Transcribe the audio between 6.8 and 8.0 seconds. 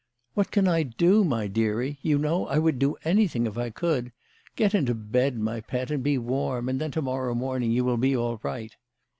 then to morrow morning you will